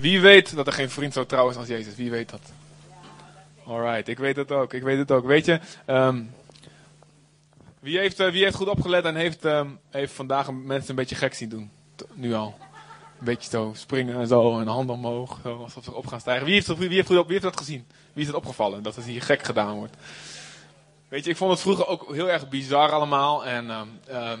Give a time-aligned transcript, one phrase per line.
[0.00, 1.94] Wie weet dat er geen vriend zo trouw is als Jezus?
[1.94, 2.52] Wie weet dat?
[3.64, 4.72] Alright, ik weet het ook.
[4.72, 5.26] Ik weet het ook.
[5.26, 6.22] Weet je, ehm,
[7.80, 11.14] wie, heeft, eh, wie heeft goed opgelet en heeft, ehm, heeft vandaag mensen een beetje
[11.14, 11.70] gek zien doen?
[12.14, 12.54] Nu al.
[13.18, 16.44] Een beetje zo springen en zo en handen omhoog, zo, alsof ze op gaan stijgen.
[16.44, 17.86] Wie heeft, wie, heeft, wie heeft dat gezien?
[18.12, 19.96] Wie is het opgevallen dat het hier gek gedaan wordt?
[21.08, 23.46] Weet je, ik vond het vroeger ook heel erg bizar allemaal.
[23.46, 23.70] En
[24.06, 24.38] ehm,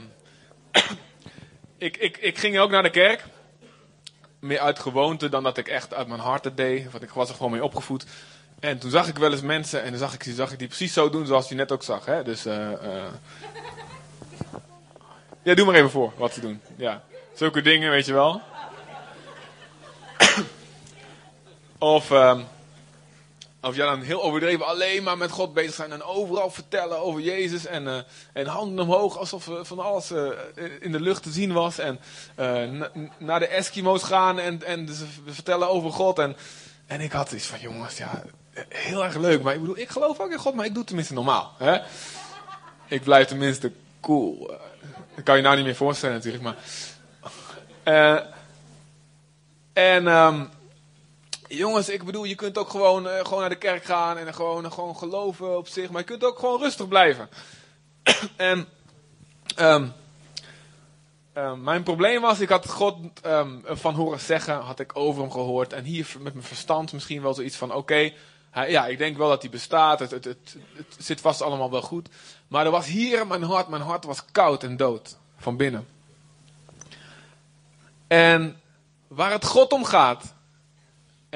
[1.78, 3.24] ik, ik, ik ging ook naar de kerk
[4.46, 6.90] meer uit gewoonte dan dat ik echt uit mijn hart het deed.
[6.90, 8.06] Want ik was er gewoon mee opgevoed.
[8.60, 10.68] En toen zag ik wel eens mensen en dan zag ik, die- zag ik die
[10.68, 12.04] precies zo doen zoals je net ook zag.
[12.04, 12.22] Hè?
[12.22, 12.68] Dus, eh.
[15.42, 16.60] Ja, doe maar even voor wat ze doen.
[16.76, 17.02] Ja.
[17.34, 18.40] Zulke dingen, weet je wel.
[21.78, 22.40] of, ehm,
[23.66, 27.20] of ja, dan heel overdreven alleen maar met God bezig zijn en overal vertellen over
[27.20, 27.66] Jezus.
[27.66, 27.98] En, eh,
[28.32, 30.26] en handen omhoog alsof er van alles eh,
[30.80, 31.78] in de lucht te zien was.
[31.78, 32.00] En
[32.34, 36.18] eh, na- naar de Eskimo's gaan en, en ze vertellen over God.
[36.18, 36.36] En,
[36.86, 38.22] en ik had iets van, jongens, ja,
[38.68, 39.42] heel erg leuk.
[39.42, 41.52] Maar ik bedoel, ik geloof ook in God, maar ik doe tenminste normaal.
[41.58, 41.78] Hè?
[42.88, 44.50] Ik blijf tenminste cool.
[44.52, 44.58] Eh,
[45.14, 46.56] Dat kan je nou niet meer voorstellen natuurlijk, maar...
[47.82, 48.20] Eh,
[49.72, 50.44] en ehm,
[51.48, 54.72] jongens, ik bedoel, je kunt ook gewoon, eh, gewoon naar de kerk gaan en gewoon,
[54.72, 55.90] gewoon geloven op zich.
[55.90, 57.28] Maar je kunt ook gewoon rustig blijven.
[58.36, 58.66] en...
[59.56, 59.88] ehm,
[61.62, 65.72] mijn probleem was, ik had God ehm, van horen zeggen, had ik over hem gehoord.
[65.72, 68.12] En hier met mijn verstand misschien wel zoiets van, oké,
[68.64, 69.98] ja, ik denk wel dat hij bestaat.
[69.98, 72.08] Het, het, het, het zit vast allemaal wel goed.
[72.48, 75.16] Maar er was hier mijn hart, mijn hart was koud en dood.
[75.38, 75.86] Van binnen.
[78.06, 78.60] En
[79.08, 80.34] waar het God om gaat.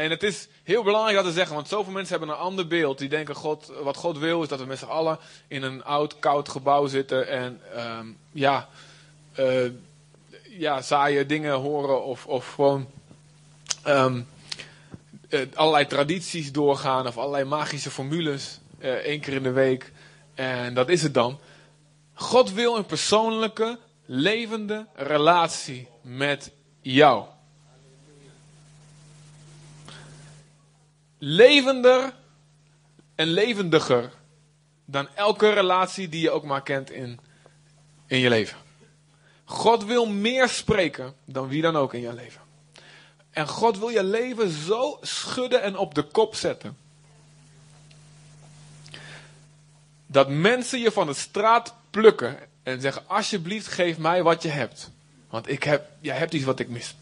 [0.01, 2.99] En het is heel belangrijk dat te zeggen, want zoveel mensen hebben een ander beeld.
[2.99, 6.19] Die denken, God, wat God wil is dat we met z'n allen in een oud,
[6.19, 7.29] koud gebouw zitten.
[7.29, 8.69] En ehm, ja,
[9.33, 9.71] eh,
[10.49, 12.87] ja, saaie dingen horen of, of gewoon
[13.83, 14.21] ehm,
[15.29, 19.93] eh, allerlei tradities doorgaan of allerlei magische formules eh, één keer in de week.
[20.35, 21.39] En dat is het dan.
[22.15, 26.51] God wil een persoonlijke, levende relatie met
[26.81, 27.25] jou.
[31.23, 32.13] Levender
[33.15, 34.11] en levendiger
[34.85, 37.21] dan elke relatie die je ook maar kent in,
[38.07, 38.57] in je leven.
[39.45, 42.41] God wil meer spreken dan wie dan ook in je leven.
[43.31, 46.77] En God wil je leven zo schudden en op de kop zetten.
[50.07, 54.91] Dat mensen je van de straat plukken en zeggen: Alsjeblieft, geef mij wat je hebt.
[55.29, 56.95] Want ik heb, jij hebt iets wat ik mis.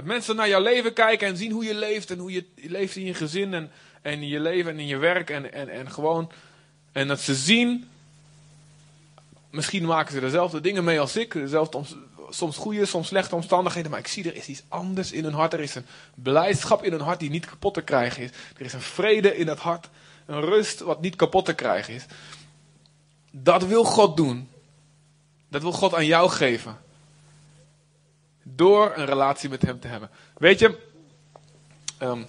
[0.00, 2.96] Dat mensen naar jouw leven kijken en zien hoe je leeft en hoe je leeft
[2.96, 3.70] in je gezin en,
[4.02, 6.30] en in je leven en in je werk en, en, en gewoon.
[6.92, 7.88] En dat ze zien
[9.50, 11.32] Misschien maken ze dezelfde dingen mee als ik.
[11.32, 11.86] Dezelfde, om-
[12.30, 13.90] soms goede, soms slechte omstandigheden.
[13.90, 15.52] Maar ik zie er is iets anders in hun hart.
[15.52, 18.30] Er is een blijdschap in hun hart die niet kapot te krijgen is.
[18.58, 19.88] Er is een vrede in het hart.
[20.26, 22.04] Een rust wat niet kapot te krijgen is.
[23.30, 24.48] Dat wil God doen.
[25.48, 26.78] Dat wil God aan jou geven.
[28.56, 30.10] Door een relatie met Hem te hebben.
[30.36, 30.78] Weet je,
[31.98, 32.22] ehm,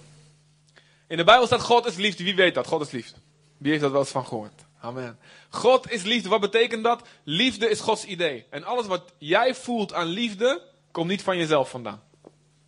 [1.06, 2.24] in de Bijbel staat God is liefde.
[2.24, 2.66] Wie weet dat?
[2.66, 3.18] God is liefde.
[3.58, 4.64] Wie heeft dat wel eens van gehoord?
[4.80, 5.18] Amen.
[5.48, 6.28] God is liefde.
[6.28, 7.08] Wat betekent dat?
[7.22, 8.46] Liefde is Gods idee.
[8.50, 12.02] En alles wat jij voelt aan liefde, komt niet van jezelf vandaan.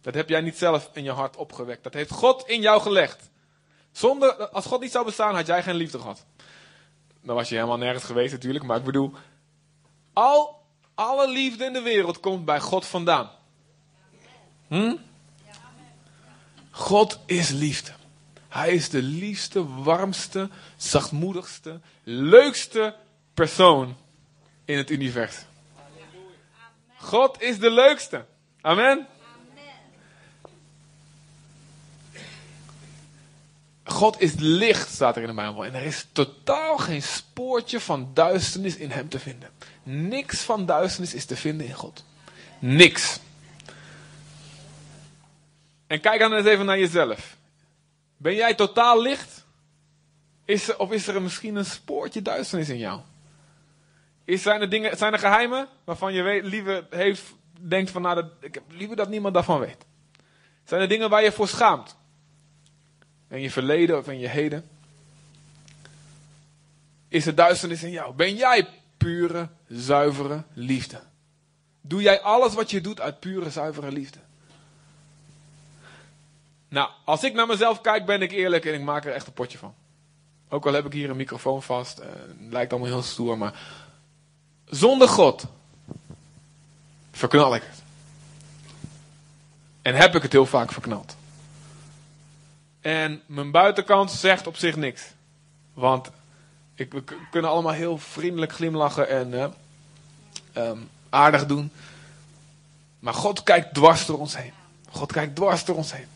[0.01, 1.83] Dat heb jij niet zelf in je hart opgewekt.
[1.83, 3.31] Dat heeft God in jou gelegd.
[3.93, 6.25] Zonder, als God niet zou bestaan, had jij geen liefde gehad.
[7.23, 8.65] Dan was je helemaal nergens geweest natuurlijk.
[8.65, 9.13] Maar ik bedoel,
[10.13, 10.63] al,
[10.95, 13.31] alle liefde in de wereld komt bij God vandaan.
[14.69, 14.95] Hm?
[16.71, 17.93] God is liefde.
[18.49, 22.97] Hij is de liefste, warmste, zachtmoedigste, leukste
[23.35, 23.97] persoon
[24.65, 25.47] in het universum.
[26.97, 28.25] God is de leukste.
[28.61, 29.07] Amen.
[33.85, 35.65] God is licht, staat er in de Bijbel.
[35.65, 39.51] En er is totaal geen spoortje van duisternis in hem te vinden.
[39.83, 42.05] Niks van duisternis is te vinden in God.
[42.59, 43.19] Niks.
[45.87, 47.37] En kijk dan eens even naar jezelf.
[48.17, 49.45] Ben jij totaal licht?
[50.45, 53.01] Is er, of is er misschien een spoortje duisternis in jou?
[54.25, 57.23] Is, zijn, er dingen, zijn er geheimen waarvan je liever heeft,
[57.61, 59.85] denkt van, nou, dat, ik heb liever dat niemand daarvan weet?
[60.65, 61.97] Zijn er dingen waar je voor schaamt?
[63.29, 64.69] In je verleden of in je heden?
[67.09, 68.15] Is er duisternis in jou?
[68.15, 71.01] Ben jij pure, zuivere liefde?
[71.81, 74.19] Doe jij alles wat je doet uit pure, zuivere liefde?
[76.75, 79.33] Nou, als ik naar mezelf kijk, ben ik eerlijk en ik maak er echt een
[79.33, 79.75] potje van.
[80.49, 83.61] Ook al heb ik hier een microfoon vast, eh, het lijkt allemaal heel stoer, maar
[84.65, 85.47] zonder God
[87.13, 87.83] verknal ik het.
[89.83, 91.17] En heb ik het heel vaak verknald.
[92.81, 95.03] En mijn buitenkant zegt op zich niks.
[95.75, 96.11] Want
[96.75, 99.55] ik, we kunnen allemaal heel vriendelijk glimlachen en
[100.57, 100.73] uh,
[101.09, 101.71] aardig doen.
[102.99, 104.53] Maar God kijkt dwars door ons heen.
[104.91, 106.13] God kijkt dwars door ons heen.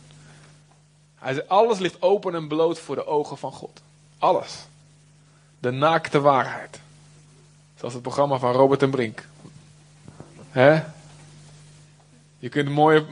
[1.19, 3.81] Hij zegt, alles ligt open en bloot voor de ogen van God.
[4.19, 4.55] Alles.
[5.59, 6.79] De naakte waarheid.
[7.77, 9.27] Zoals het programma van Robert en Brink.
[10.49, 10.83] Hè?
[12.39, 13.05] Je kunt een mooi,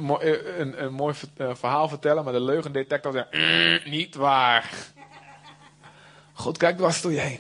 [0.57, 4.71] een, een mooi eh, verhaal vertellen, maar de leugendetector zegt, mm, niet waar.
[6.33, 7.39] God kijkt dwars door je heen.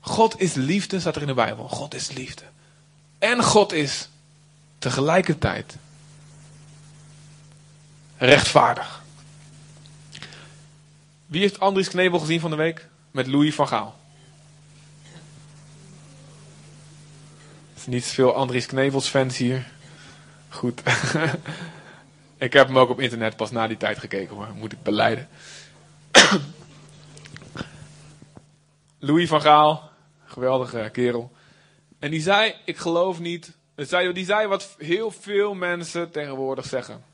[0.00, 1.68] God is liefde, staat er in de Bijbel.
[1.68, 2.42] God is liefde.
[3.18, 4.08] En God is
[4.78, 5.76] tegelijkertijd
[8.24, 9.02] rechtvaardig.
[11.26, 12.88] Wie heeft Andries Knebel gezien van de week?
[13.10, 14.00] Met Louis van Gaal.
[17.86, 19.66] Niet veel Andries Knebels fans hier.
[20.48, 20.82] Goed.
[22.38, 25.28] ik heb hem ook op internet pas na die tijd gekeken hoor, moet ik beleiden.
[28.98, 29.90] Louis van Gaal,
[30.24, 31.32] geweldige kerel.
[31.98, 33.52] En die zei, ik geloof niet.
[34.14, 37.10] Die zei wat heel veel mensen tegenwoordig zeggen.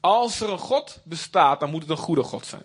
[0.00, 2.62] Als er een God bestaat, dan moet het een goede God zijn.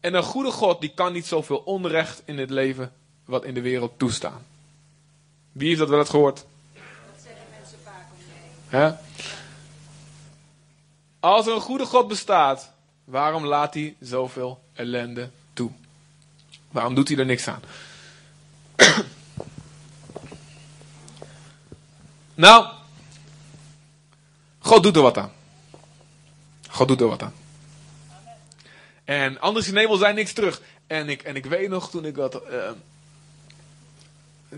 [0.00, 2.92] En een goede God die kan niet zoveel onrecht in het leven
[3.24, 4.46] wat in de wereld toestaan.
[5.52, 6.36] Wie heeft dat wel eens gehoord?
[6.36, 6.44] Dat
[7.22, 8.96] zeggen mensen vaak om?
[11.20, 12.70] Als er een goede God bestaat,
[13.04, 15.70] waarom laat hij zoveel ellende toe?
[16.70, 17.62] Waarom doet hij er niks aan?
[22.34, 22.66] nou,
[24.58, 25.32] God doet er wat aan.
[26.78, 27.34] God doet er wat aan.
[29.04, 30.60] En anders in zijn niks terug.
[30.86, 32.42] En ik, en ik weet nog toen ik dat.
[32.50, 32.70] Uh,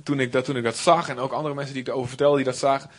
[0.02, 2.36] toen, ik dat toen ik dat zag, en ook andere mensen die ik erover vertelde
[2.36, 2.90] die dat zagen.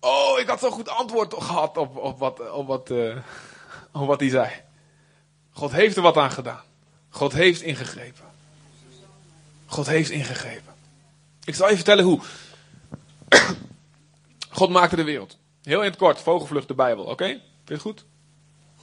[0.00, 3.16] Oh, ik had zo'n goed antwoord gehad op, op, wat, op, wat, uh,
[4.00, 4.50] op wat hij zei.
[5.50, 6.62] God heeft er wat aan gedaan.
[7.08, 8.24] God heeft ingegrepen.
[9.66, 10.74] God heeft ingegrepen.
[11.44, 12.20] Ik zal je vertellen hoe.
[14.58, 15.38] God maakte de wereld.
[15.62, 17.12] Heel in het kort, vogelvlucht de Bijbel, oké?
[17.12, 17.30] Okay?
[17.30, 18.04] Vind je het goed?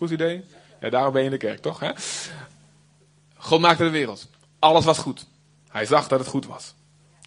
[0.04, 0.44] Goed idee?
[0.82, 1.80] Ja, daarom ben je in de kerk, toch?
[1.80, 1.92] Hè?
[3.36, 4.28] God maakte de wereld.
[4.60, 5.26] Alles was goed.
[5.70, 6.74] Hij zag dat het goed was.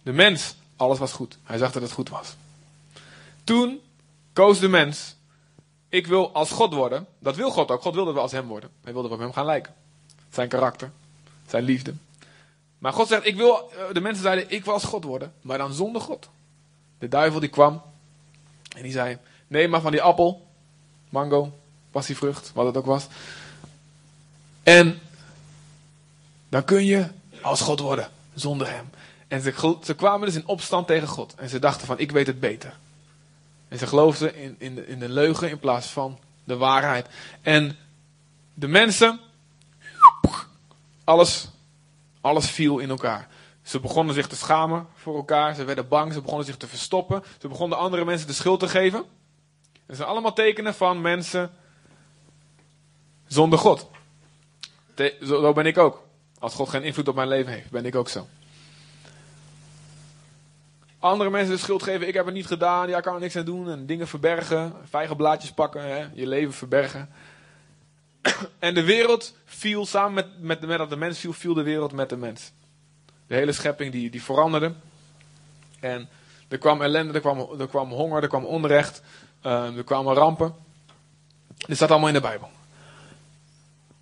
[0.03, 1.37] De mens, alles was goed.
[1.43, 2.35] Hij zag dat het goed was.
[3.43, 3.81] Toen
[4.33, 5.15] koos de mens,
[5.89, 7.07] ik wil als God worden.
[7.19, 7.81] Dat wil God ook.
[7.81, 8.69] God wilde we als hem worden.
[8.83, 9.73] Hij wilde op hem gaan lijken.
[10.29, 10.91] Zijn karakter,
[11.47, 11.93] zijn liefde.
[12.77, 15.57] Maar God zegt, ik wil, eh, de mensen zeiden, ik wil als God worden, maar
[15.57, 16.29] dan zonder God.
[16.99, 17.81] De duivel die kwam
[18.75, 20.47] en die zei, neem maar van die appel,
[21.09, 21.51] mango,
[21.91, 23.07] passievrucht, wat het ook was.
[24.63, 24.99] En
[26.49, 27.07] dan kun je
[27.41, 28.89] als God worden, zonder hem.
[29.27, 31.35] En ze, ze kwamen dus in opstand tegen God.
[31.35, 32.73] En ze dachten van, ik weet het beter.
[33.67, 37.07] En ze geloofden in, in, de, in de leugen in plaats van de waarheid.
[37.41, 37.77] En
[38.53, 39.19] de mensen,
[41.03, 41.47] alles,
[42.21, 43.27] alles viel in elkaar.
[43.63, 45.55] Ze begonnen zich te schamen voor elkaar.
[45.55, 46.13] Ze werden bang.
[46.13, 47.23] Ze begonnen zich te verstoppen.
[47.41, 49.03] Ze begonnen andere mensen de schuld te geven.
[49.85, 51.51] Dat zijn allemaal tekenen van mensen
[53.27, 53.87] zonder God.
[55.21, 56.05] zo ben ik ook.
[56.39, 58.27] Als God geen invloed op mijn leven heeft, ben ik ook zo.
[60.99, 63.45] Andere mensen de schuld geven, ik heb het niet gedaan, ja, kan er niks aan
[63.45, 63.69] doen.
[63.69, 67.09] En dingen verbergen, vijgenblaadjes pakken, hè, je leven verbergen.
[68.59, 71.91] En de wereld viel samen met, met, met dat de mens viel, viel de wereld
[71.91, 72.51] met de mens.
[73.27, 74.73] De hele schepping die, die veranderde.
[75.79, 76.09] En
[76.47, 79.01] er kwam ellende, er kwam, er kwam honger, er kwam onrecht,
[79.43, 80.55] uh, er kwamen rampen.
[81.55, 82.49] Dit staat allemaal in de Bijbel.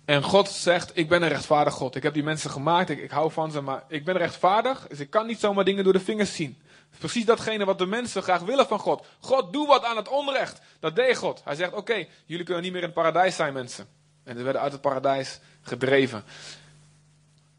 [0.06, 1.94] En God zegt, ik ben een rechtvaardig God.
[1.94, 4.86] Ik heb die mensen gemaakt, ik, hou van ze, maar ik ben rechtvaardig.
[4.88, 6.58] Dus ik kan niet zomaar dingen door de vingers zien.
[6.98, 9.06] Precies datgene wat de mensen graag willen van God.
[9.20, 10.60] God, doe wat aan het onrecht.
[10.80, 11.40] Dat deed God.
[11.44, 13.86] Hij zegt, oké, jullie kunnen niet meer in het paradijs zijn, mensen.
[14.24, 16.24] En ze werden uit het paradijs gedreven.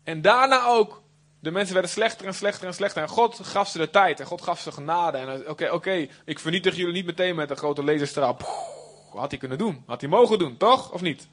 [0.03, 1.01] En daarna ook,
[1.39, 3.01] de mensen werden slechter en slechter en slechter.
[3.01, 5.17] En God gaf ze de tijd en God gaf ze genade.
[5.17, 8.37] En oké, oké, ik vernietig jullie niet meteen met een grote laserstraal.
[9.13, 9.83] Had hij kunnen doen.
[9.85, 10.91] Had hij mogen doen, toch?
[10.91, 11.27] Of niet?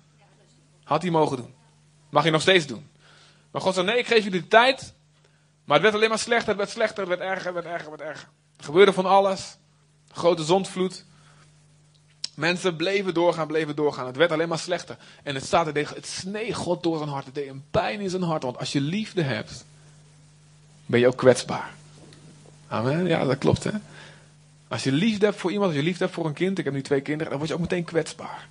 [0.84, 1.54] Had hij mogen doen.
[2.10, 2.86] Mag hij nog steeds doen.
[3.50, 4.92] Maar God zei, nee, ik geef jullie de tijd.
[5.64, 7.90] Maar het werd alleen maar slechter, het werd slechter, het werd erger, het werd erger,
[7.90, 8.28] het werd erger.
[8.56, 9.56] Er gebeurde van alles.
[10.12, 11.04] Grote zondvloed.
[12.34, 14.06] Mensen bleven doorgaan, bleven doorgaan.
[14.06, 14.96] Het werd alleen maar slechter.
[15.22, 17.24] En het staat er het snee God door zijn hart.
[17.24, 18.42] Het deed een pijn in zijn hart.
[18.42, 19.64] Want als je liefde hebt,
[20.86, 21.74] ben je ook kwetsbaar.
[22.68, 23.06] Amen.
[23.06, 23.70] Ja, dat klopt hè.
[24.68, 26.74] Als je liefde hebt voor iemand, als je liefde hebt voor een kind, ik heb
[26.74, 28.48] nu twee kinderen, dan word je ook meteen kwetsbaar.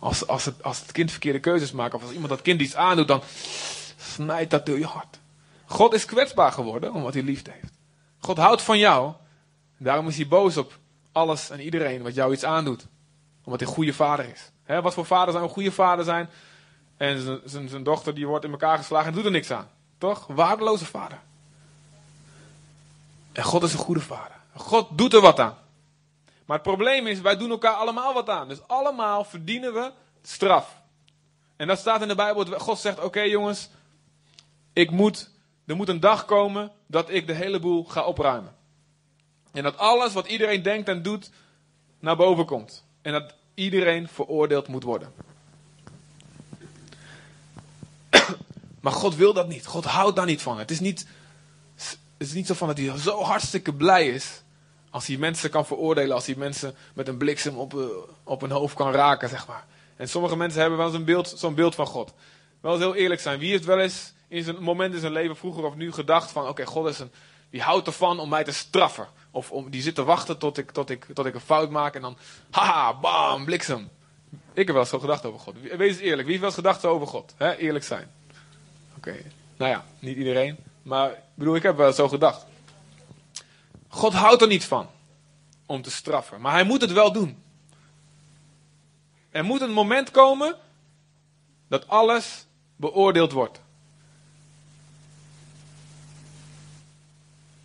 [0.00, 2.74] Als, als, het, als het kind verkeerde keuzes maakt, of als iemand dat kind iets
[2.74, 3.22] aandoet, dan
[3.96, 5.18] snijdt dat door je hart.
[5.66, 7.72] God is kwetsbaar geworden omdat hij liefde heeft.
[8.18, 9.12] God houdt van jou.
[9.78, 10.78] Daarom is hij boos op,
[11.12, 12.86] alles en iedereen wat jou iets aandoet.
[13.44, 14.50] Omdat hij een goede vader is.
[14.82, 16.28] Wat voor vader zou een goede vader zijn?
[16.96, 19.68] En zijn dochter die wordt in elkaar geslagen en doet er niks aan.
[19.98, 20.26] Toch?
[20.26, 21.18] Waardeloze vader.
[23.32, 24.36] En God is een goede vader.
[24.54, 25.54] God doet er wat aan.
[26.50, 28.48] Maar het probleem is, wij doen elkaar allemaal wat aan.
[28.48, 29.92] Dus allemaal verdienen we
[30.22, 30.80] straf.
[31.56, 32.44] En dat staat in de Bijbel.
[32.44, 33.68] God zegt, oké jongens,
[34.72, 35.30] ik moet,
[35.66, 38.56] er moet een dag komen dat ik de hele boel ga opruimen.
[39.52, 41.30] En dat alles wat iedereen denkt en doet
[42.00, 42.84] naar boven komt.
[43.02, 45.12] En dat iedereen veroordeeld moet worden.
[48.80, 49.66] Maar God wil dat niet.
[49.66, 50.58] God houdt daar niet van.
[50.58, 51.06] Het is niet,
[51.76, 54.42] het is niet zo van dat hij zo hartstikke blij is.
[54.90, 56.14] Als hij mensen kan veroordelen.
[56.14, 57.80] Als hij mensen met een bliksem op, eh,
[58.24, 59.64] op hun hoofd kan raken, zeg maar.
[59.96, 62.12] En sommige mensen hebben wel zo'n beeld, zo'n beeld van God.
[62.60, 63.38] Wel eens heel eerlijk zijn.
[63.38, 66.48] Wie heeft wel eens in zijn moment in zijn leven, vroeger of nu, gedacht van...
[66.48, 67.10] Oké, God is een,
[67.50, 69.06] die houdt ervan om mij te straffen.
[69.30, 71.94] Of om, die zit te wachten tot ik, tot, ik, tot ik een fout maak
[71.94, 72.16] en dan...
[72.50, 73.88] Haha, bam, bliksem.
[74.30, 75.54] Ik heb wel eens zo gedacht over God.
[75.76, 76.28] Wees eerlijk.
[76.28, 77.34] Wie heeft wel eens gedacht over God?
[77.36, 77.56] Hè?
[77.56, 78.10] Eerlijk zijn.
[78.96, 79.16] Oké.
[79.56, 80.56] Nou ja, niet iedereen.
[80.82, 82.46] Maar ik bedoel, ik heb wel zo gedacht.
[83.90, 84.88] God houdt er niet van
[85.66, 86.40] om te straffen.
[86.40, 87.42] Maar hij moet het wel doen.
[89.30, 90.56] Er moet een moment komen
[91.68, 93.60] dat alles beoordeeld wordt.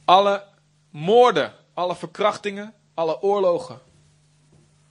[0.05, 0.44] Alle
[0.89, 3.79] moorden, alle verkrachtingen, alle oorlogen,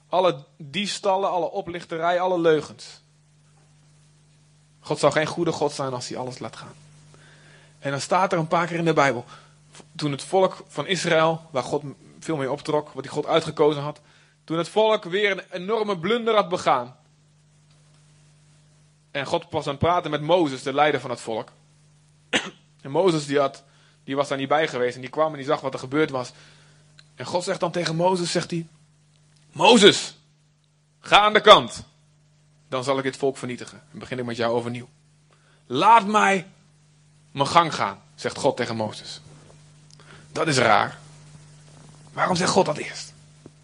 [0.09, 3.01] alle diefstallen, alle oplichterij, alle leugens.
[4.81, 6.75] God zou geen goede God zijn als hij alles laat gaan.
[7.79, 9.25] En dan staat er een paar keer in de Bijbel.
[9.97, 11.83] Toen het volk van Israël, waar God
[12.19, 14.01] veel mee optrok, wat hij God uitgekozen had.
[14.45, 16.97] Toen het volk weer een enorme blunder had begaan.
[19.11, 21.49] En God was aan het praten met Mozes, de leider van het volk.
[22.81, 23.65] En Mozes die, had,
[24.05, 26.11] die was daar niet bij geweest en die kwam en die zag wat er gebeurd
[26.11, 26.33] was.
[27.15, 28.67] En God zegt dan tegen Mozes, zegt hij,
[29.53, 30.17] Mozes,
[31.01, 31.85] ga aan de kant.
[32.69, 33.83] Dan zal ik dit volk vernietigen.
[33.93, 34.89] En begin ik met jou overnieuw.
[35.67, 36.47] Laat mij
[37.31, 39.21] mijn gang gaan, zegt God tegen Mozes.
[40.35, 40.99] Dat is raar.
[42.13, 43.13] Waarom zegt God dat eerst?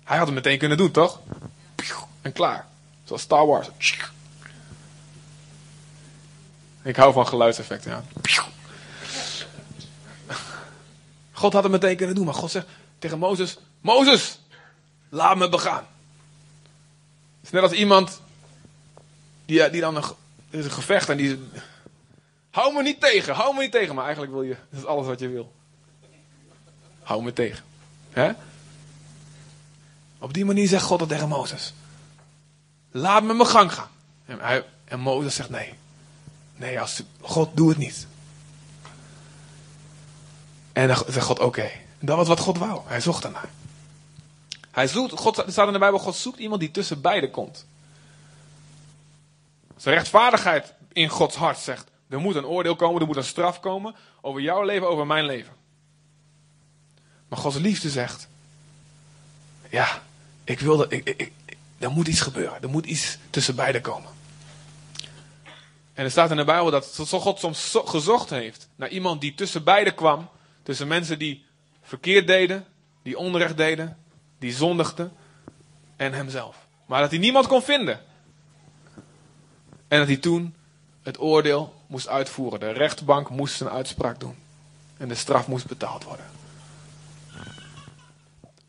[0.04, 1.20] Hij had het meteen kunnen doen, toch?
[2.22, 2.66] En klaar.
[3.04, 3.70] Zoals Star Wars.
[6.82, 8.04] Ik hou van geluidseffecten, ja.
[11.32, 12.66] God had het meteen kunnen doen, maar God zegt
[12.98, 14.38] tegen Mozes: Mozes,
[15.08, 15.86] laat me begaan.
[17.38, 18.20] Het is net als iemand
[19.44, 20.04] die, die dan een,
[20.50, 21.48] is een gevecht en die.
[22.50, 23.94] Hou me niet tegen, hou me niet tegen.
[23.94, 25.52] Maar eigenlijk wil je, dat is alles wat je wil.
[27.10, 27.64] Hou me tegen.
[30.18, 31.72] Op die manier zegt God dat tegen Mozes.
[32.90, 33.88] Laat me mijn gang gaan.
[34.26, 35.74] En, en Mozes zegt nee.
[36.56, 38.06] Nee, als, God doe het niet.
[40.72, 41.70] En dan zegt God oké.
[41.98, 42.80] Dat was wat God wou.
[42.86, 43.48] Hij zocht ernaar.
[44.70, 47.66] Hij zoekt, God, staat in de Bijbel, God zoekt iemand die tussen beiden komt.
[49.76, 53.60] Zijn rechtvaardigheid in Gods hart zegt, er moet een oordeel komen, er moet een straf
[53.60, 55.58] komen over jouw leven, over mijn leven.
[57.30, 58.28] Maar Gods liefde zegt,
[59.68, 60.02] ja,
[60.44, 61.32] ik wil dat, ik,
[61.78, 64.10] er moet iets gebeuren, er moet iets tussen beiden komen.
[65.94, 69.64] En er staat in de Bijbel dat God soms gezocht heeft naar iemand die tussen
[69.64, 70.28] beiden kwam,
[70.62, 71.44] tussen mensen die
[71.82, 72.66] verkeerd deden,
[73.02, 73.98] die onrecht deden,
[74.38, 75.12] die zondigden
[75.96, 76.56] en hemzelf.
[76.86, 78.00] Maar dat hij niemand kon vinden.
[79.88, 80.54] En dat hij toen
[81.02, 82.60] het oordeel moest uitvoeren.
[82.60, 84.36] De rechtbank moest een uitspraak doen.
[84.96, 86.39] En de straf moest betaald worden.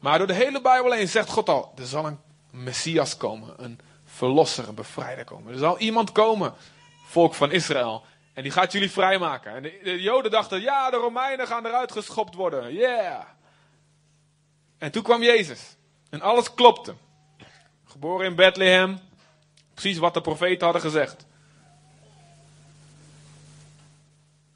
[0.02, 3.64] Maar door de hele Bijbel heen zegt God al: er zal een Messias komen.
[3.64, 5.54] Een verlosser, een bevrijder komen.
[5.54, 6.54] Er zal iemand komen,
[7.06, 8.04] volk van Israël.
[8.34, 9.56] En die gaat jullie vrijmaken.
[9.56, 12.74] En de, de Joden dachten: ja, de Romeinen gaan eruit geschopt worden.
[12.74, 13.22] Yeah.
[14.78, 15.76] En toen kwam Jezus.
[16.10, 16.94] En alles klopte.
[17.86, 19.00] Geboren in Bethlehem.
[19.74, 21.26] Precies wat de profeten hadden gezegd.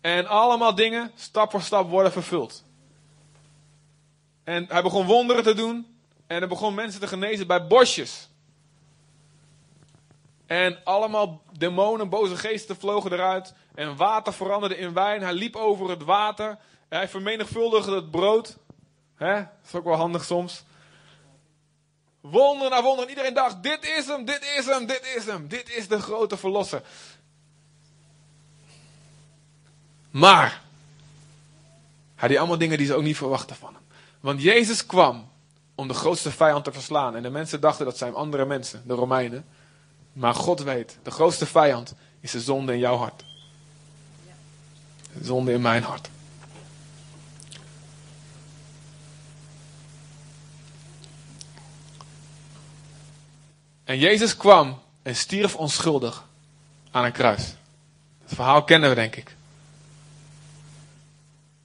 [0.01, 2.64] En allemaal dingen stap voor stap worden vervuld.
[4.45, 5.97] En hij begon wonderen te doen.
[6.27, 8.29] En hij begon mensen te genezen bij bosjes.
[10.45, 13.53] En allemaal demonen, boze geesten vlogen eruit.
[13.75, 15.21] En water veranderde in wijn.
[15.21, 16.57] Hij liep over het water.
[16.89, 18.57] Hij vermenigvuldigde het brood.
[19.15, 19.33] Hè?
[19.33, 20.63] Dat is ook wel handig soms.
[22.21, 23.03] Wonder na wonder.
[23.03, 25.47] En iedereen dacht, dit is hem, dit is hem, dit is hem.
[25.47, 26.81] Dit is de grote verlosser.
[30.11, 30.61] Maar,
[32.15, 33.84] hij deed allemaal dingen die ze ook niet verwachten van hem.
[34.25, 35.29] Want Jezus kwam
[35.75, 37.15] om de grootste vijand te verslaan.
[37.15, 39.45] En de mensen dachten dat zijn andere mensen, de Romeinen.
[40.13, 43.25] Maar God weet, de grootste vijand is de zonde in jouw hart.
[45.13, 46.09] De zonde in mijn hart.
[53.83, 56.25] En Jezus kwam en stierf onschuldig
[56.91, 57.55] aan een kruis.
[58.23, 59.35] Het verhaal kennen we, denk ik.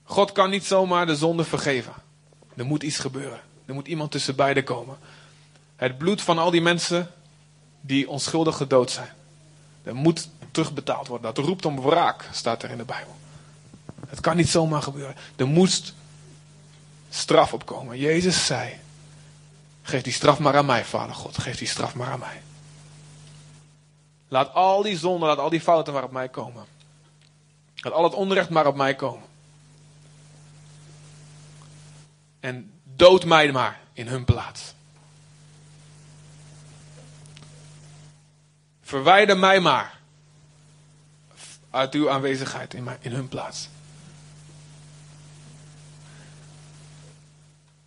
[0.03, 2.00] God kan niet zomaar de zonde vergeven.
[2.61, 3.39] Er moet iets gebeuren.
[3.65, 4.97] Er moet iemand tussen beiden komen.
[5.75, 7.11] Het bloed van al die mensen
[7.81, 9.09] die onschuldig gedood zijn.
[9.83, 11.33] Er moet terugbetaald worden.
[11.33, 13.15] Dat roept om wraak, staat er in de Bijbel.
[14.07, 15.15] Het kan niet zomaar gebeuren.
[15.35, 15.93] Er moest
[17.09, 17.97] straf opkomen.
[17.97, 18.73] Jezus zei:
[19.81, 21.37] Geef die straf maar aan mij, Vader God.
[21.37, 22.41] Geef die straf maar aan mij.
[24.27, 26.65] Laat al die zonden, laat al die fouten maar op mij komen.
[27.75, 29.29] Laat al het onrecht maar op mij komen.
[32.41, 34.73] En dood mij maar in hun plaats.
[38.81, 39.99] Verwijder mij maar
[41.69, 43.69] uit uw aanwezigheid in, mijn, in hun plaats.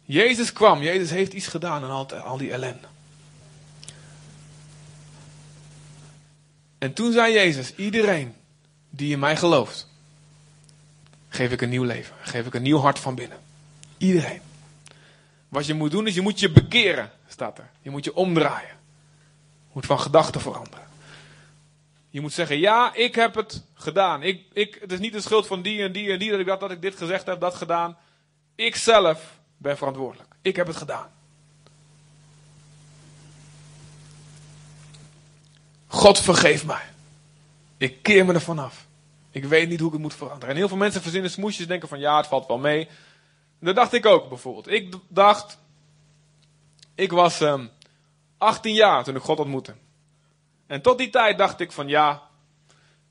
[0.05, 2.87] Jezus kwam, Jezus heeft iets gedaan aan al, al die ellende.
[6.79, 8.35] En toen zei Jezus, iedereen
[8.91, 9.89] die in mij gelooft,
[11.29, 13.44] geef ik een nieuw leven, geef ik een nieuw hart van binnen.
[14.05, 14.41] Iedereen.
[15.49, 17.71] Wat je moet doen is, je moet je bekeren, staat er.
[17.83, 18.77] Je moet je omdraaien.
[19.67, 20.87] Je moet van gedachten veranderen.
[22.11, 24.23] Je moet zeggen, ja, ik heb het gedaan.
[24.23, 26.47] Ik, ik, het is niet de schuld van die en die en die dat ik,
[26.47, 27.97] dat, dat ik dit gezegd heb, dat gedaan.
[28.55, 30.35] Ik zelf ben verantwoordelijk.
[30.43, 31.11] Ik heb het gedaan.
[35.87, 36.85] God vergeef mij.
[37.77, 38.87] Ik keer me ervan af.
[39.31, 40.49] Ik weet niet hoe ik het moet veranderen.
[40.49, 42.89] En heel veel mensen verzinnen smoesjes denken van ja, het valt wel mee.
[43.65, 44.69] Dat dacht ik ook bijvoorbeeld.
[44.69, 45.59] Ik dacht,
[46.95, 47.67] ik was um, ehm,
[48.39, 49.75] 18 jaar toen ik God ontmoette.
[50.67, 52.23] En tot die tijd dacht ik van ja,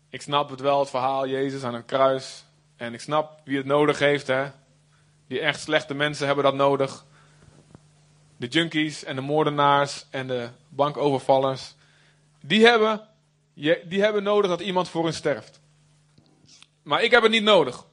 [0.10, 2.45] ik snap het wel, het verhaal Jezus aan een kruis.
[2.75, 4.27] En ik snap wie het nodig heeft.
[4.27, 4.51] Hè.
[5.27, 7.05] Die echt slechte mensen hebben dat nodig.
[8.38, 11.75] De junkies en de moordenaars en de bankovervallers.
[12.41, 13.07] Die hebben,
[13.86, 15.60] die hebben nodig dat iemand voor hen sterft.
[16.84, 17.86] Maar ik heb het niet nodig.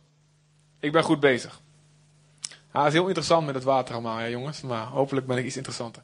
[0.80, 1.60] Ik ben goed bezig.
[2.72, 4.60] Ja, is heel interessant met het water allemaal, ja, jongens.
[4.60, 6.02] Maar hopelijk ben ik iets interessanter.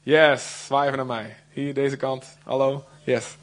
[0.00, 1.36] Yes, zwaai even naar mij.
[1.50, 2.36] Hier, deze kant.
[2.44, 2.84] Hallo.
[3.04, 3.36] Yes.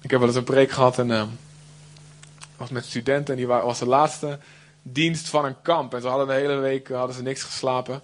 [0.00, 1.24] Ik heb wel eens een preek gehad en uh,
[2.56, 4.38] was met studenten en die was de laatste
[4.82, 5.94] dienst van een kamp.
[5.94, 8.02] En ze hadden de hele week hadden ze niks geslapen.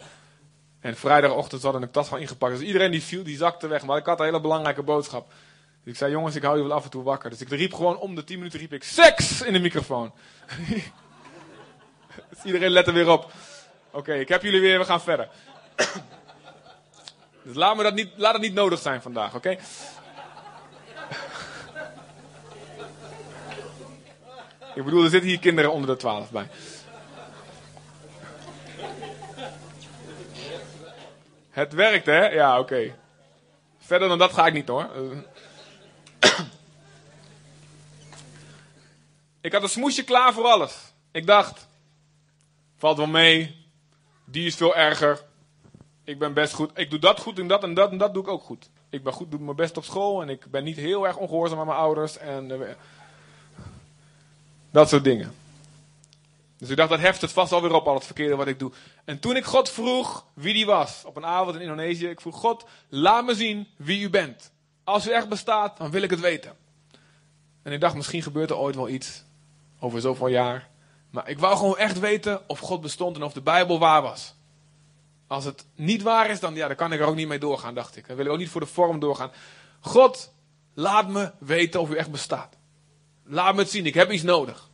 [0.80, 2.58] En vrijdagochtend hadden ik tas van ingepakt.
[2.58, 3.84] Dus iedereen die viel, die zakte weg.
[3.84, 5.32] Maar ik had een hele belangrijke boodschap.
[5.88, 7.30] Dus ik zei, jongens, ik hou je wel af en toe wakker.
[7.30, 10.12] Dus ik riep gewoon om de 10 minuten riep ik seks in de microfoon.
[12.30, 13.32] dus iedereen let er weer op.
[13.90, 15.28] Oké, ik heb jullie weer, we gaan verder.
[17.42, 19.50] dus laat, me dat niet, laat het niet nodig zijn vandaag, oké?
[24.74, 26.48] ik bedoel, er zitten hier kinderen onder de 12 bij.
[31.50, 32.26] Het werkt, hè?
[32.26, 32.94] Ja, oké.
[33.78, 34.90] Verder dan dat ga ik niet hoor.
[39.40, 40.76] ik had een smoesje klaar voor alles.
[41.12, 41.66] Ik dacht,
[42.76, 43.66] valt wel mee.
[44.24, 45.26] Die is veel erger.
[46.04, 46.70] Ik ben best goed.
[46.74, 48.68] Ik doe dat goed en dat en dat en dat doe ik ook goed.
[48.90, 51.58] Ik ben goed, doe mijn best op school en ik ben niet heel erg ongehoorzaam
[51.58, 52.68] aan mijn ouders en uh,
[54.70, 55.34] dat soort dingen.
[56.58, 58.72] Dus ik dacht, dat heft het vast alweer op al het verkeerde wat ik doe.
[59.04, 62.36] En toen ik God vroeg wie die was, op een avond in Indonesië, ik vroeg
[62.36, 64.50] God, laat me zien wie u bent.
[64.88, 66.56] Als u echt bestaat, dan wil ik het weten.
[67.62, 69.24] En ik dacht, misschien gebeurt er ooit wel iets,
[69.80, 70.68] over zoveel jaar.
[71.10, 74.34] Maar ik wou gewoon echt weten of God bestond en of de Bijbel waar was.
[75.26, 77.74] Als het niet waar is, dan, ja, dan kan ik er ook niet mee doorgaan,
[77.74, 78.06] dacht ik.
[78.06, 79.30] Dan wil ik ook niet voor de vorm doorgaan.
[79.80, 80.32] God,
[80.74, 82.56] laat me weten of u echt bestaat.
[83.24, 84.70] Laat me het zien, ik heb iets nodig.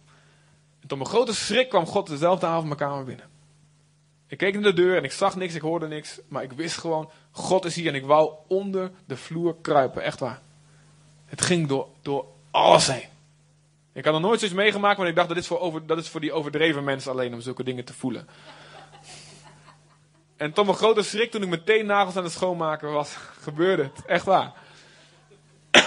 [0.81, 3.31] En tot mijn grote schrik kwam God dezelfde avond mijn kamer binnen.
[4.35, 6.21] Ik keek naar de deur en ik zag niks, ik hoorde niks.
[6.29, 10.03] Maar ik wist gewoon, God is hier en ik wou onder de vloer kruipen.
[10.03, 10.41] Echt waar.
[11.27, 13.09] Het ging door, door alles heen.
[13.93, 16.09] Ik had nog nooit zoiets meegemaakt, want ik dacht dat is, voor over, dat is
[16.09, 18.29] voor die overdreven mensen alleen om zulke dingen te voelen.
[20.37, 23.15] En tot mijn grote schrik toen ik meteen nagels aan het schoonmaken was,
[23.47, 24.05] gebeurde het.
[24.07, 24.53] Echt waar.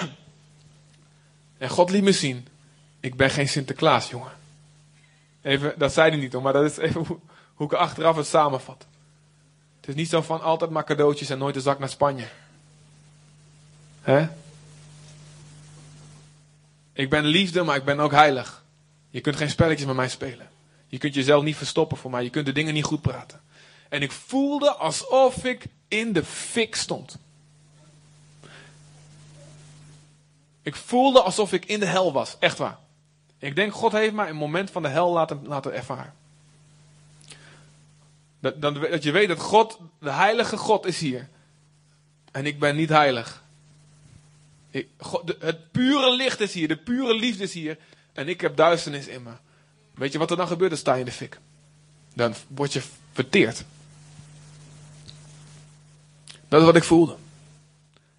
[1.58, 2.48] En God liet me zien,
[3.00, 4.32] ik ben geen Sinterklaas, jongen.
[5.42, 7.20] Even, dat zei hij niet hoor, maar dat is even hoe,
[7.58, 8.86] hoe ik achteraf het samenvat.
[9.80, 12.28] Het is niet zo van altijd maar cadeautjes en nooit een zak naar Spanje.
[14.02, 14.28] Hè?
[16.94, 18.64] Ik ben liefde, maar ik ben ook heilig.
[19.10, 20.50] Je kunt geen spelletjes met mij spelen.
[20.88, 22.24] Je kunt jezelf niet verstoppen voor mij.
[22.24, 23.42] Je kunt de dingen niet goed praten.
[23.90, 27.18] En ik voelde alsof ik in de fik stond.
[30.62, 32.36] Ik voelde alsof ik in de hel was.
[32.40, 32.78] Echt waar.
[33.40, 36.14] Ik denk, God heeft mij een moment van de hel laten, laten ervaren.
[38.40, 41.30] Dat, dat, je weet dat God, de heilige God is hier.
[42.32, 43.44] En ik ben niet heilig.
[44.70, 47.78] Ik, God, het pure licht is hier, de pure liefde is hier.
[48.14, 49.32] En ik heb duisternis in me.
[49.94, 50.70] Weet je wat er dan gebeurt?
[50.70, 51.40] Dan sta je in de fik.
[52.14, 53.64] Dan word je verteerd.
[56.48, 57.16] Dat is wat ik voelde.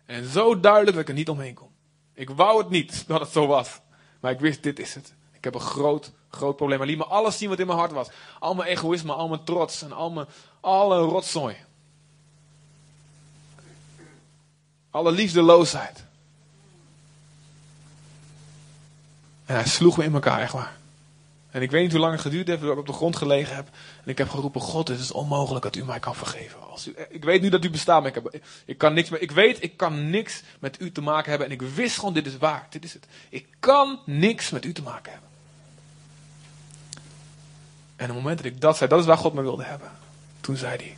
[0.07, 1.69] En zo duidelijk dat ik er niet omheen kon.
[2.15, 3.81] Ik wou het niet dat het zo was.
[4.21, 5.15] Maar ik wist, dit is het.
[5.33, 6.79] Ik heb een groot, groot probleem.
[6.79, 8.09] Hij liet me alles zien wat in mijn hart was.
[8.39, 10.27] Al mijn egoïsme, al mijn trots en al mijn,
[10.61, 11.57] alle rotzooi.
[14.91, 16.05] Alle liefdeloosheid.
[19.47, 20.77] En hij sloeg me in elkaar, echt waar.
[21.51, 23.57] En ik weet niet hoe lang het geduurd heeft dat ik op de grond gelegen
[23.57, 23.69] heb.
[24.05, 26.61] En ik heb geroepen, God, het is onmogelijk dat u mij kan vergeven.
[26.71, 29.21] Als u, ik weet nu dat u bestaat, maar ik, heb, ik kan niks meer.
[29.21, 31.49] Ik weet, ik kan niks met u te maken hebben.
[31.49, 33.07] En ik wist gewoon, dit is waar, dit is het.
[33.29, 35.28] Ik kan niks met u te maken hebben.
[37.99, 39.91] En op het moment dat ik dat zei, dat is waar God me wilde hebben.
[40.41, 40.97] Toen zei hij.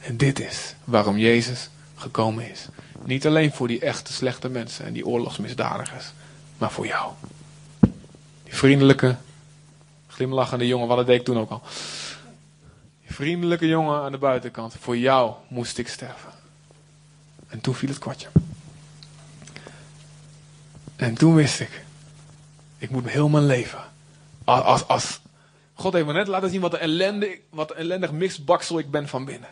[0.00, 2.66] En dit is waarom Jezus gekomen is.
[3.04, 6.12] Niet alleen voor die echte slechte mensen en die oorlogsmisdadigers,
[6.58, 7.12] maar voor jou.
[8.44, 9.16] Die vriendelijke,
[10.06, 11.62] glimlachende jongen, wat dat deed ik toen ook al.
[13.06, 14.74] Die vriendelijke jongen aan de buitenkant.
[14.80, 16.32] Voor jou moest ik sterven.
[17.48, 18.28] En toen viel het kwartje.
[20.96, 21.84] En toen wist ik,
[22.78, 23.89] ik moet heel mijn leven.
[24.58, 25.20] Als,
[25.74, 29.24] God heeft me net laten zien wat een, wat een ellendig misbaksel ik ben van
[29.24, 29.48] binnen.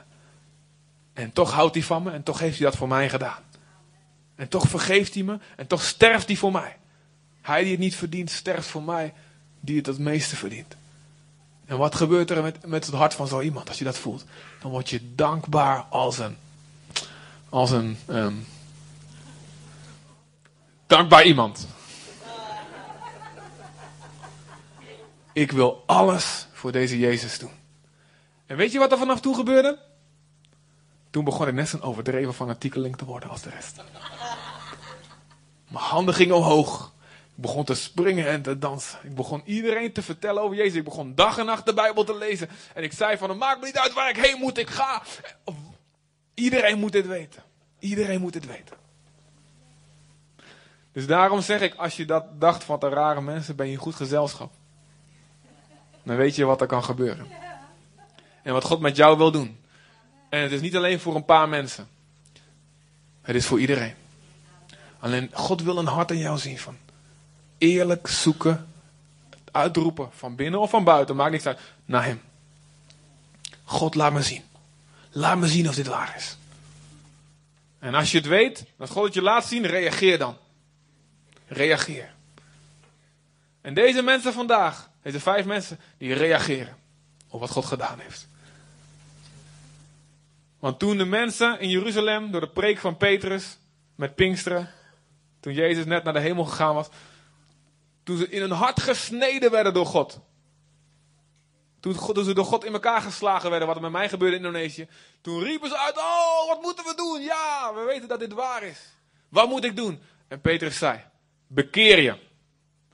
[1.13, 3.43] En toch houdt hij van me en toch heeft hij dat voor mij gedaan.
[4.35, 6.77] En toch vergeeft hij me en toch sterft hij voor mij.
[7.41, 9.15] Hij die het niet verdient, sterft voor mij
[9.61, 10.77] die het het meeste verdient.
[11.67, 14.25] En wat gebeurt er met, met het hart van zo iemand als je dat voelt?
[14.61, 16.37] Dan word je dankbaar als een.
[17.49, 17.99] Als een.
[18.07, 18.35] ehm,
[20.87, 21.67] dankbaar iemand.
[25.39, 27.51] Ik wil alles voor deze Jezus doen.
[28.47, 29.79] En weet je wat er vanaf toen gebeurde?
[31.11, 33.83] Toen begon ik net zo'n overdreven fanatiekeling te worden als de rest.
[35.69, 36.93] Mijn handen gingen omhoog.
[37.37, 38.99] Ik begon te springen en te dansen.
[39.03, 40.75] Ik begon iedereen te vertellen over Jezus.
[40.75, 42.49] Ik begon dag en nacht de Bijbel te lezen.
[42.75, 45.03] En ik zei van, maakt me niet uit waar ik heen moet, ik ga.
[46.35, 47.43] Iedereen moet dit weten.
[47.79, 48.77] Iedereen moet dit weten.
[50.93, 53.95] Dus daarom zeg ik, als je dat dacht van de rare mensen, ben je goed
[53.95, 54.58] gezelschap.
[56.09, 57.27] Dan weet je wat er kan gebeuren.
[58.43, 59.59] En wat God met jou wil doen.
[60.29, 61.89] En het is niet alleen voor een paar mensen.
[63.23, 63.95] Het is voor iedereen.
[64.99, 66.77] Alleen God wil een hart in jou zien van
[67.59, 68.73] eerlijk zoeken,
[69.53, 72.21] uitroepen van binnen of van buiten, maakt niks uit, naar Hem.
[73.65, 74.43] God, laat me zien.
[75.11, 76.37] Laat me zien of dit waar is.
[77.79, 80.37] En als je het weet, dat God het je laat zien, reageer dan.
[81.47, 82.17] Reageer.
[83.69, 86.77] En deze mensen vandaag, deze vijf mensen, die reageren
[87.29, 88.29] op wat God gedaan heeft.
[90.59, 93.59] Want toen de mensen in Jeruzalem, door de preek van Petrus,
[93.95, 94.71] met Pinksteren,
[95.41, 96.89] toen Jezus net naar de hemel gegaan was,
[98.03, 100.21] toen ze in hun hart gesneden werden door God.
[101.81, 104.89] Toen, ze door God in elkaar geslagen werden, wat er met mij gebeurde in Indonesië.
[105.21, 107.23] Toen riepen ze uit, oh, wat moeten we doen?
[107.23, 108.81] Ja, we weten dat dit waar is.
[109.29, 110.01] Wat moet ik doen?
[110.29, 111.01] En Petrus zei,
[111.47, 112.27] bekeer je.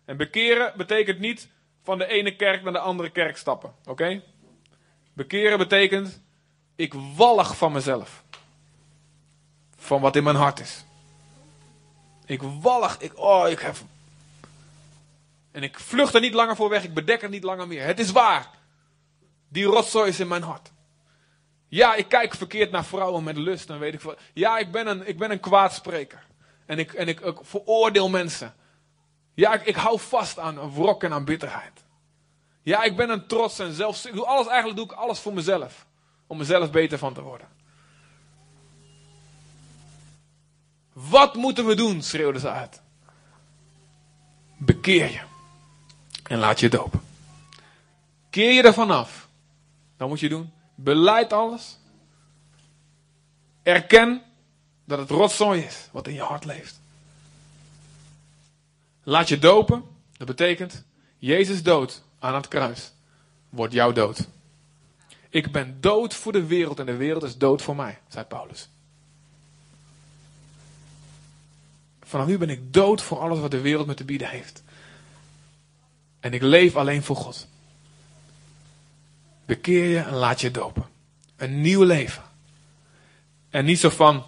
[0.04, 1.48] En bekeren betekent niet
[1.82, 3.74] van de ene kerk naar de andere kerk stappen.
[3.84, 4.22] Oké?
[5.12, 6.22] Bekeren betekent,
[6.76, 8.22] ik wallig van mezelf.
[9.76, 10.84] Van wat in mijn hart is.
[12.26, 13.76] Ik wallig, ik, oh, ik heb...
[15.52, 17.84] En ik vlucht er niet langer voor weg, ik bedek het niet langer meer.
[17.84, 18.50] Het is waar.
[19.48, 20.72] Die rotzooi is in mijn hart.
[21.68, 24.16] Ja, ik kijk verkeerd naar vrouwen met lust en weet ik veel.
[24.32, 26.22] Ja, ik ben een, ik ben een kwaadspreker.
[26.66, 28.54] En ik, en ik veroordeel mensen.
[29.35, 31.85] Ja, ik, hou vast aan wrok en aan bitterheid.
[32.62, 34.07] Ja, ik ben een trots en zelfs.
[34.07, 35.87] Ik doe alles, eigenlijk doe ik alles voor mezelf.
[36.27, 37.49] Om mezelf beter van te worden.
[40.92, 42.03] Wat moeten we doen?
[42.03, 42.83] schreeuwden ze uit.
[44.57, 45.20] Bekeer je.
[46.23, 47.03] En laat je dopen.
[48.31, 49.29] Keer je ervan af.
[49.97, 50.53] Dan moet je doen.
[50.75, 51.79] Beleid alles.
[53.62, 54.23] Erken
[54.85, 56.81] dat het rotzooi is wat in je hart leeft.
[59.04, 59.84] Laat je dopen.
[60.16, 60.84] Dat betekent,
[61.18, 62.92] Jezus dood aan het kruis
[63.48, 64.28] wordt jouw dood.
[65.28, 68.68] Ik ben dood voor de wereld en de wereld is dood voor mij, zei Paulus.
[72.02, 74.62] Vanaf nu ben ik dood voor alles wat de wereld me te bieden heeft.
[76.20, 77.46] En ik leef alleen voor God.
[79.44, 80.86] Bekeer je en laat je dopen.
[81.36, 82.22] Een nieuw leven.
[83.50, 84.24] En niet zo van.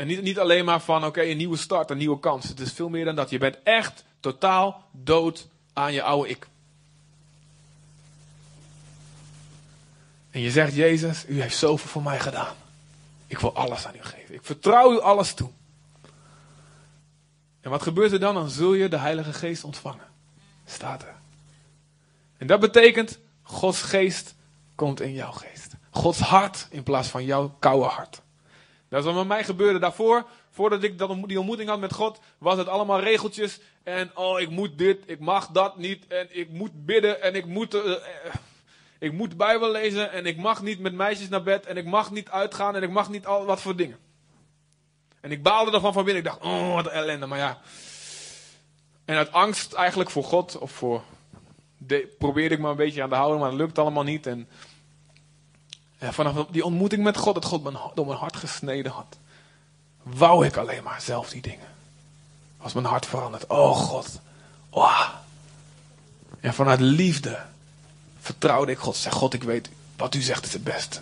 [0.00, 2.48] En niet, niet alleen maar van, oké, een nieuwe start, een nieuwe kans.
[2.48, 3.30] Het is veel meer dan dat.
[3.30, 6.48] Je bent echt totaal dood aan je oude ik.
[10.30, 12.54] En je zegt, Jezus, u heeft zoveel voor mij gedaan.
[13.26, 14.34] Ik wil alles aan u geven.
[14.34, 15.50] Ik vertrouw u alles toe.
[17.60, 18.34] En wat gebeurt er dan?
[18.34, 20.06] Dan zul je de Heilige Geest ontvangen.
[20.66, 21.14] Staat er.
[22.36, 24.34] En dat betekent, Gods geest
[24.74, 25.72] komt in jouw geest.
[25.90, 28.22] Gods hart in plaats van jouw koude hart.
[28.90, 30.26] Dat is wat met mij gebeurde daarvoor.
[30.50, 33.60] Voordat ik die ontmoeting had met God, was het allemaal regeltjes.
[33.82, 36.06] En oh, ik moet dit, ik mag dat niet.
[36.06, 37.94] En ik moet bidden en ik moet, uh,
[38.98, 40.12] ik moet Bijbel lezen.
[40.12, 41.66] En ik mag niet met meisjes naar bed.
[41.66, 43.98] En ik mag niet uitgaan en ik mag niet al wat voor dingen.
[45.20, 46.22] En ik baalde ervan van binnen.
[46.22, 47.26] Ik dacht, oh, wat ellende.
[47.26, 47.60] Maar ja.
[49.04, 51.02] En uit angst eigenlijk voor God of voor.
[51.78, 54.26] De, probeerde ik me een beetje aan te houden, maar dat lukt allemaal niet.
[54.26, 54.48] En
[56.00, 59.16] ja, vanaf die ontmoeting met God, dat God mijn, door mijn hart gesneden had,
[60.02, 61.68] wou ik alleen maar zelf die dingen.
[62.56, 63.46] Was mijn hart veranderd.
[63.46, 64.20] Oh God.
[64.70, 65.08] Oh.
[66.40, 67.42] En vanuit liefde
[68.20, 68.96] vertrouwde ik God.
[68.96, 71.00] Zeg God, ik weet wat u zegt is het beste.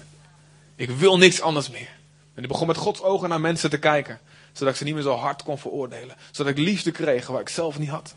[0.77, 1.91] Ik wil niks anders meer.
[2.35, 4.21] En ik begon met Gods ogen naar mensen te kijken.
[4.53, 6.17] Zodat ik ze niet meer zo hard kon veroordelen.
[6.31, 8.15] Zodat ik liefde kreeg waar ik zelf niet had.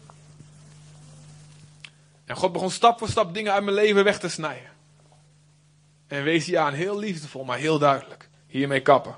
[2.26, 4.70] En God begon stap voor stap dingen uit mijn leven weg te snijden.
[6.12, 8.30] En wees je aan, heel liefdevol, maar heel duidelijk.
[8.48, 9.16] Hiermee kappen.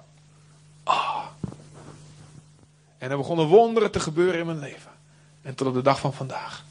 [0.84, 1.25] Ah.
[2.97, 4.91] En er begonnen wonderen te gebeuren in mijn leven.
[5.41, 6.65] En tot op de dag van vandaag.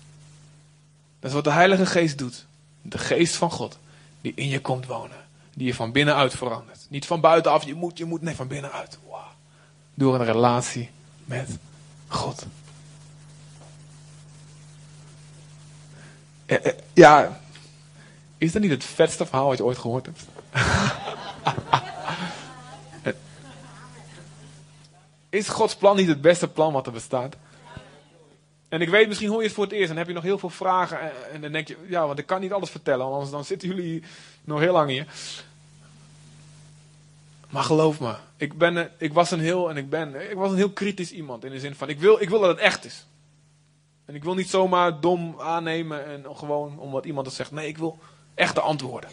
[1.21, 2.47] Dat is wat de Heilige Geest doet.
[2.83, 3.79] De Geest van God,
[4.21, 5.25] die in je komt wonen.
[5.55, 6.87] Die je van binnenuit verandert.
[6.89, 8.99] Niet van buitenaf, je moet, je moet, nee, van binnenuit.
[9.07, 9.21] Wow.
[9.95, 10.91] Door een relatie
[11.25, 11.49] met
[12.07, 12.47] God.
[16.47, 17.41] Eh, eh, ja,
[18.43, 20.25] is dat niet het vetste verhaal wat je ooit gehoord hebt?
[25.29, 27.37] is Gods plan niet het beste plan wat er bestaat?
[28.69, 30.39] En ik weet, misschien hoor je het voor het eerst en heb je nog heel
[30.39, 30.99] veel vragen.
[31.33, 34.03] En dan denk je, ja, want ik kan niet alles vertellen, anders dan zitten jullie
[34.45, 35.07] nog heel lang hier.
[37.51, 40.57] Maar geloof me, ik, ben, ik was een heel, en ik ben, ik was een
[40.57, 41.45] heel kritisch iemand.
[41.45, 43.07] In de zin van, ik wil, ik wil dat het echt is.
[44.05, 47.51] En ik wil niet zomaar dom aannemen en gewoon omdat iemand het zegt.
[47.51, 47.99] Nee, ik wil
[48.35, 49.11] echte antwoorden.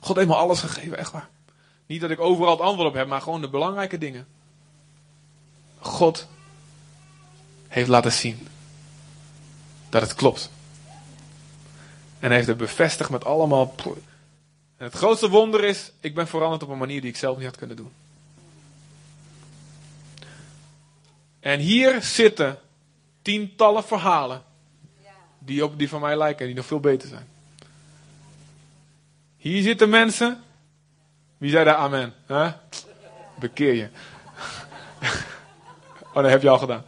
[0.00, 1.28] God heeft me alles gegeven, echt waar.
[1.86, 4.26] Niet dat ik overal het antwoord op heb, maar gewoon de belangrijke dingen.
[5.78, 6.28] God
[7.68, 8.48] heeft laten zien
[9.88, 10.50] dat het klopt.
[12.18, 13.74] En heeft het bevestigd met allemaal.
[14.76, 17.56] Het grootste wonder is, ik ben veranderd op een manier die ik zelf niet had
[17.56, 17.92] kunnen doen.
[21.40, 22.58] En hier zitten
[23.22, 24.42] tientallen verhalen
[25.38, 27.26] die op die van mij lijken en die nog veel beter zijn.
[29.40, 30.42] Hier zitten mensen.
[31.38, 32.14] Wie zei daar amen?
[33.38, 33.88] Bekeer je.
[36.14, 36.84] Oh, dat heb je al gedaan.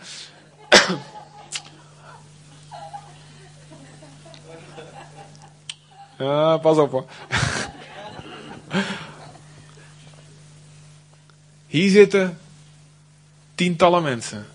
[6.18, 7.04] Ja, pas op hoor.
[11.66, 12.38] Hier zitten
[13.54, 14.46] tientallen mensen.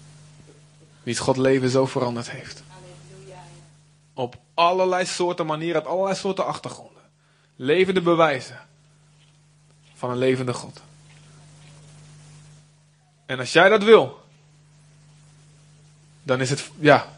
[1.04, 2.64] Wie God leven zo veranderd heeft.
[4.14, 6.97] Op allerlei soorten manieren, uit allerlei soorten achtergronden.
[7.60, 8.60] Levende bewijzen
[9.94, 10.82] van een levende God.
[13.26, 14.22] En als jij dat wil,
[16.24, 17.14] dan is het, ja,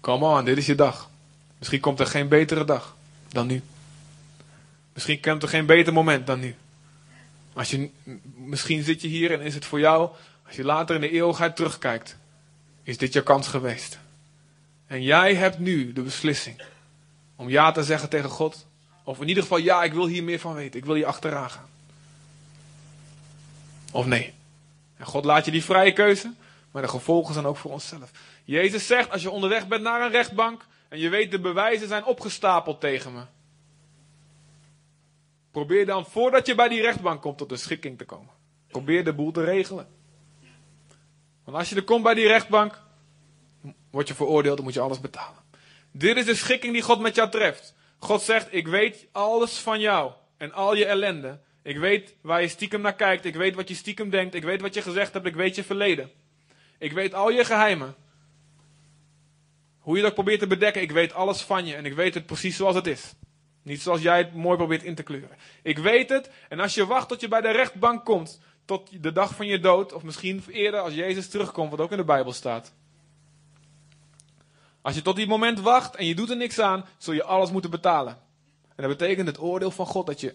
[0.00, 1.10] come on, dit is je dag.
[1.58, 2.96] Misschien komt er geen betere dag
[3.28, 3.62] dan nu.
[4.92, 6.54] Misschien komt er geen beter moment dan nu.
[7.52, 7.90] Als je,
[8.34, 10.10] misschien zit je hier en is het voor jou,
[10.46, 12.16] als je later in de eeuwigheid terugkijkt,
[12.82, 13.98] is dit je kans geweest.
[14.86, 16.62] En jij hebt nu de beslissing
[17.36, 18.66] om ja te zeggen tegen God.
[19.08, 20.80] Of in ieder geval, ja, ik wil hier meer van weten.
[20.80, 21.68] Ik wil je achteraan gaan.
[23.92, 24.34] Of nee.
[24.96, 26.32] En God laat je die vrije keuze,
[26.70, 28.10] maar de gevolgen zijn ook voor onszelf.
[28.44, 32.04] Jezus zegt, als je onderweg bent naar een rechtbank en je weet de bewijzen zijn
[32.04, 33.22] opgestapeld tegen me.
[35.50, 38.32] Probeer dan, voordat je bij die rechtbank komt, tot een schikking te komen.
[38.66, 39.88] Probeer de boel te regelen.
[41.44, 42.80] Want als je er komt bij die rechtbank,
[43.90, 45.42] word je veroordeeld, dan moet je alles betalen.
[45.90, 47.76] Dit is de schikking die God met jou treft.
[47.98, 51.40] God zegt, ik weet alles van jou en al je ellende.
[51.62, 53.24] Ik weet waar je stiekem naar kijkt.
[53.24, 54.34] Ik weet wat je stiekem denkt.
[54.34, 55.26] Ik weet wat je gezegd hebt.
[55.26, 56.10] Ik weet je verleden.
[56.78, 57.94] Ik weet al je geheimen.
[59.78, 62.26] Hoe je dat probeert te bedekken, ik weet alles van je en ik weet het
[62.26, 63.14] precies zoals het is.
[63.62, 65.36] Niet zoals jij het mooi probeert in te kleuren.
[65.62, 69.12] Ik weet het en als je wacht tot je bij de rechtbank komt, tot de
[69.12, 72.32] dag van je dood, of misschien eerder als Jezus terugkomt, wat ook in de Bijbel
[72.32, 72.74] staat.
[74.88, 77.50] Als je tot die moment wacht en je doet er niks aan, zul je alles
[77.50, 78.18] moeten betalen.
[78.74, 80.34] En dat betekent het oordeel van God dat je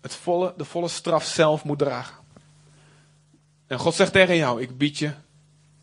[0.00, 2.16] het volle, de volle straf zelf moet dragen.
[3.66, 5.12] En God zegt tegen jou, ik bied je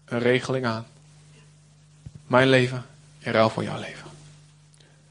[0.06, 0.86] een regeling aan.
[2.28, 2.86] Mijn leven
[3.19, 4.10] in ruil voor jouw leven.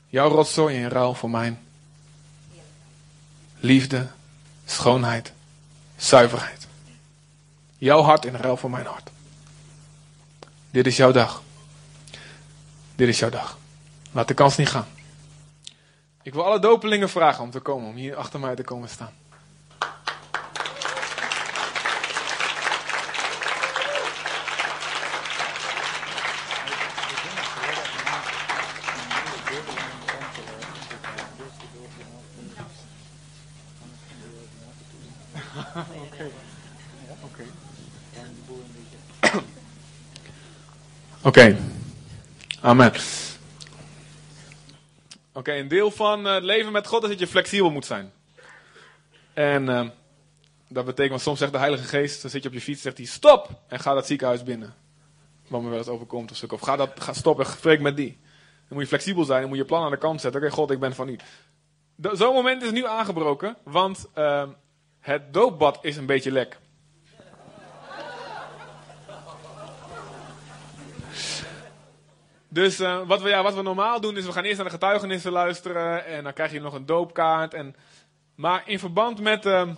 [0.08, 1.66] Jouw rotzooi in ruil voor mijn.
[3.60, 4.08] liefde,
[4.64, 5.32] schoonheid,
[5.96, 6.66] zuiverheid.
[7.78, 9.10] Jouw hart in ruil voor mijn hart.
[10.70, 11.43] Dit is jouw dag.
[12.96, 13.58] Dit is jouw dag.
[14.12, 14.86] Laat de kans niet gaan.
[16.22, 19.12] Ik wil alle dopelingen vragen om te komen, om hier achter mij te komen staan.
[41.22, 41.73] Oké.
[42.64, 42.92] Amen.
[45.32, 48.12] Oké, een deel van eh, het leven met God is dat je flexibel moet zijn.
[49.32, 49.88] En uh,
[50.68, 52.96] dat betekent, want soms zegt de Heilige Geest, dan zit je op je fiets, zegt
[52.96, 54.74] hij stop en ga dat ziekenhuis binnen.
[55.48, 56.46] Wat me wel eens overkomt of zo.
[56.48, 58.18] Of ga, dat, ga stop en spreek met die.
[58.68, 60.42] Dan moet je flexibel zijn, dan moet je plan aan de kant zetten.
[60.42, 61.18] Oké, God, ik ben van u.
[62.12, 64.48] Zo'n moment is nu aangebroken, want uh,
[65.00, 66.58] het doopbad is een beetje lek.
[72.54, 74.72] Dus uh, wat, we, ja, wat we normaal doen is we gaan eerst naar de
[74.72, 77.54] getuigenissen luisteren en dan krijg je nog een doopkaart.
[77.54, 77.76] En,
[78.34, 79.62] maar in verband met, uh,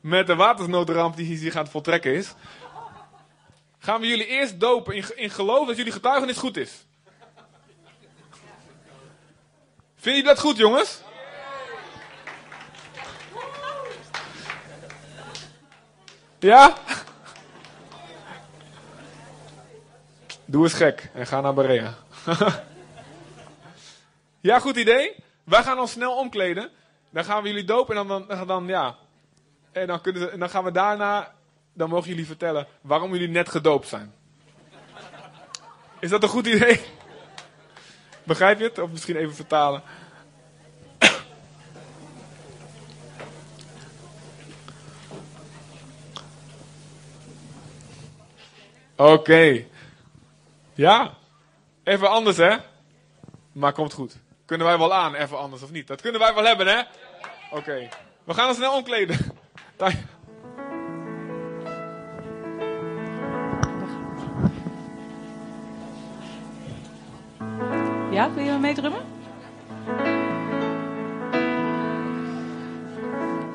[0.00, 2.34] met de watersnoodramp die hier gaat voltrekken is,
[3.78, 6.84] gaan we jullie eerst dopen in, in geloof dat jullie getuigenis goed is.
[9.96, 11.02] Vind je dat goed jongens?
[16.38, 16.76] Ja?
[20.50, 21.94] Doe eens gek en ga naar Berea.
[24.48, 25.14] ja, goed idee.
[25.44, 26.70] Wij gaan ons snel omkleden.
[27.10, 28.96] Dan gaan we jullie dopen en dan, dan, dan ja.
[29.72, 31.34] En dan, kunnen ze, en dan gaan we daarna,
[31.72, 34.14] dan mogen jullie vertellen waarom jullie net gedoopt zijn.
[36.00, 36.80] Is dat een goed idee?
[38.22, 38.78] Begrijp je het?
[38.78, 39.82] Of misschien even vertalen.
[49.14, 49.69] Oké.
[50.80, 51.14] Ja,
[51.84, 52.56] even anders hè.
[53.52, 54.16] Maar komt goed.
[54.44, 55.86] Kunnen wij wel aan, even anders of niet?
[55.86, 56.82] Dat kunnen wij wel hebben hè.
[57.50, 57.88] Oké.
[58.24, 59.16] We gaan ons snel omkleden.
[68.10, 69.00] Ja, wil je me meedrummen?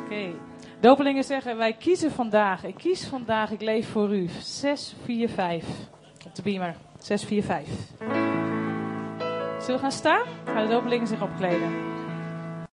[0.03, 0.33] Oké.
[0.79, 2.63] Dopelingen zeggen, wij kiezen vandaag.
[2.63, 4.29] Ik kies vandaag, ik leef voor u.
[4.39, 5.65] 6, 4, 5.
[6.25, 6.75] Op de beamer.
[7.05, 7.67] 6, 4, 5.
[9.59, 10.25] Zullen we gaan staan?
[10.45, 11.94] Gaan de dopelingen zich opkleden?